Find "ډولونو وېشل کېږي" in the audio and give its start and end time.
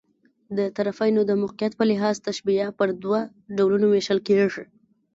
3.55-4.63